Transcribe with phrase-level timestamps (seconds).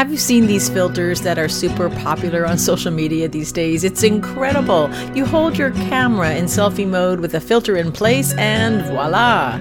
[0.00, 3.84] have you seen these filters that are super popular on social media these days?
[3.84, 4.90] It's incredible.
[5.14, 9.60] You hold your camera in selfie mode with a filter in place, and voila!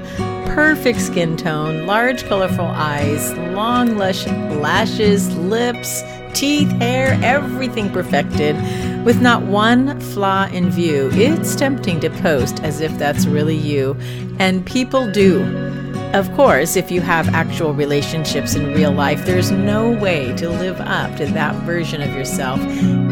[0.55, 8.55] Perfect skin tone, large colorful eyes, long lush lashes, lips, teeth, hair, everything perfected,
[9.03, 11.09] with not one flaw in view.
[11.11, 13.97] It's tempting to post as if that's really you,
[14.39, 15.78] and people do.
[16.13, 20.81] Of course, if you have actual relationships in real life, there's no way to live
[20.81, 22.59] up to that version of yourself.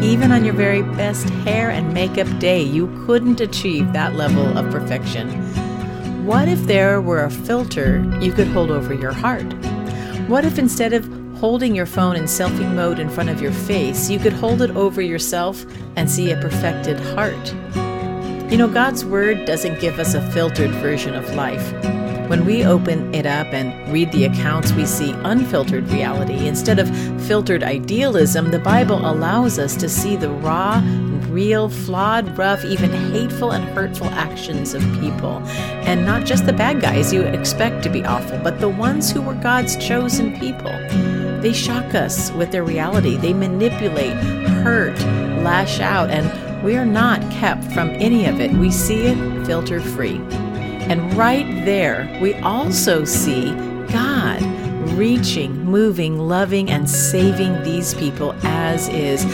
[0.02, 4.68] Even on your very best hair and makeup day, you couldn't achieve that level of
[4.72, 5.28] perfection.
[6.26, 9.46] What if there were a filter you could hold over your heart?
[10.26, 11.06] What if instead of
[11.38, 14.72] holding your phone in selfie mode in front of your face, you could hold it
[14.72, 17.54] over yourself and see a perfected heart?
[18.50, 21.72] You know, God's Word doesn't give us a filtered version of life.
[22.28, 26.46] When we open it up and read the accounts, we see unfiltered reality.
[26.46, 26.88] Instead of
[27.26, 30.82] filtered idealism, the Bible allows us to see the raw,
[31.30, 35.40] real, flawed, rough, even hateful and hurtful actions of people.
[35.88, 39.22] And not just the bad guys you expect to be awful, but the ones who
[39.22, 40.72] were God's chosen people.
[41.40, 43.16] They shock us with their reality.
[43.16, 44.16] They manipulate,
[44.62, 44.98] hurt,
[45.42, 48.50] lash out, and we are not kept from any of it.
[48.52, 50.20] We see it filter free.
[50.88, 53.52] And right there, we also see
[53.92, 54.42] God
[54.96, 59.24] reaching, moving, loving, and saving these people as is,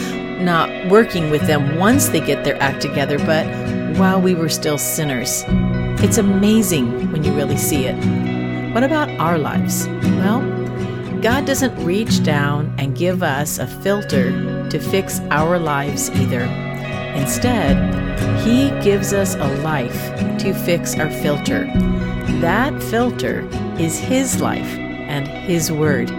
[0.41, 3.47] not working with them once they get their act together, but
[3.97, 5.43] while we were still sinners.
[6.03, 7.95] It's amazing when you really see it.
[8.73, 9.87] What about our lives?
[9.87, 10.41] Well,
[11.21, 16.43] God doesn't reach down and give us a filter to fix our lives either.
[17.15, 17.75] Instead,
[18.45, 21.65] he gives us a life to fix our filter.
[22.41, 23.47] That filter
[23.79, 26.09] is His life and His Word.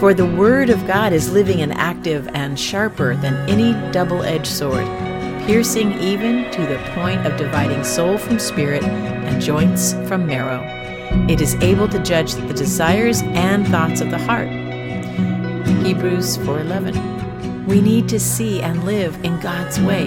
[0.00, 4.46] For the Word of God is living and active and sharper than any double edged
[4.46, 4.86] sword,
[5.46, 10.62] piercing even to the point of dividing soul from spirit and joints from marrow.
[11.28, 14.48] It is able to judge the desires and thoughts of the heart.
[15.84, 17.13] Hebrews 4:11
[17.66, 20.06] we need to see and live in God's way,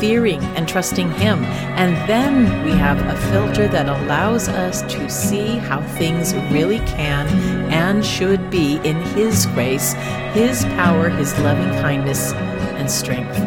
[0.00, 1.44] fearing and trusting Him.
[1.76, 7.26] And then we have a filter that allows us to see how things really can
[7.70, 9.92] and should be in His grace,
[10.32, 13.38] His power, His loving kindness, and strength.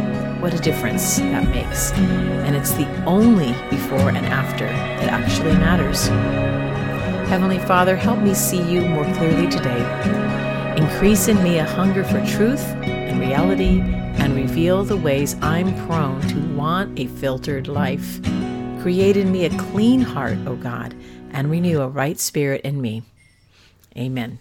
[0.42, 1.92] What a difference that makes.
[1.94, 6.08] And it's the only before and after that actually matters.
[7.28, 10.47] Heavenly Father, help me see you more clearly today.
[10.78, 16.22] Increase in me a hunger for truth and reality and reveal the ways I'm prone
[16.28, 18.22] to want a filtered life.
[18.84, 20.96] Create in me a clean heart, O God,
[21.32, 23.02] and renew a right spirit in me.
[23.98, 24.38] Amen.